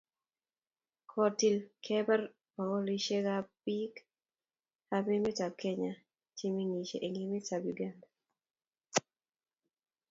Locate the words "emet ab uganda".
7.23-8.07